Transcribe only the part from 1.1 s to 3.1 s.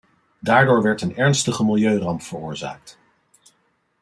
ernstige milieuramp veroorzaakt.